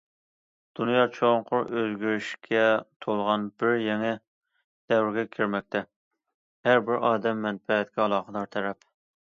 [0.77, 2.63] دۇنيا چوڭقۇر ئۆزگىرىشكە
[3.05, 4.15] تولغان بىر يېڭى
[4.93, 5.83] دەۋرگە كىرمەكتە،
[6.69, 8.87] ھەر بىر ئادەم مەنپەئەتكە ئالاقىدار تەرەپ.